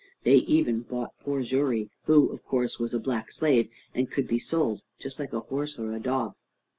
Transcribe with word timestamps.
They 0.23 0.37
even 0.37 0.81
bought 0.81 1.13
poor 1.19 1.43
Xury, 1.43 1.91
who, 2.05 2.29
of 2.31 2.43
course, 2.43 2.79
was 2.79 2.95
a 2.95 2.99
black 2.99 3.31
slave, 3.31 3.69
and 3.93 4.09
could 4.09 4.27
be 4.27 4.39
sold 4.39 4.81
just 4.97 5.19
like 5.19 5.31
a 5.31 5.41
horse 5.41 5.77
or 5.77 5.93
a 5.93 5.99
dog. 5.99 6.33